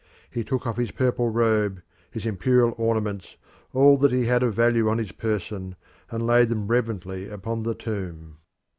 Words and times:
He 0.31 0.43
took 0.43 0.65
off 0.65 0.77
his 0.77 0.89
purple 0.89 1.29
robe, 1.29 1.83
his 2.09 2.25
imperial 2.25 2.73
ornaments, 2.75 3.35
all 3.71 3.97
that 3.97 4.11
he 4.11 4.25
had 4.25 4.41
of 4.41 4.55
value 4.55 4.89
on 4.89 4.97
his 4.97 5.11
person, 5.11 5.75
and 6.09 6.25
laid 6.25 6.49
them 6.49 6.65
reverently 6.69 7.29
upon 7.29 7.61
the 7.61 7.75
tomb. 7.75 8.37